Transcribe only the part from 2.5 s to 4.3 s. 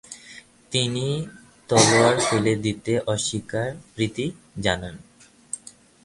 দিতে অস্বীকৃতি